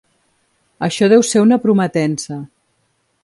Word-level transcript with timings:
Això 0.87 1.09
deu 1.11 1.25
ser 1.31 1.45
una 1.47 1.59
prometença. 1.67 2.39